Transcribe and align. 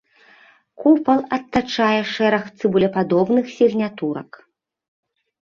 Купал 0.83 1.19
атачае 1.37 1.99
шэраг 2.13 2.45
цыбулепадобных 2.57 3.45
сігнатурак. 3.59 4.31